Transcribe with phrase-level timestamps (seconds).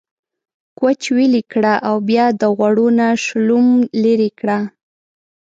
[0.79, 3.67] کوچ ويلي کړه او بيا د غوړو نه شلوم
[4.01, 4.59] ليرې کړه۔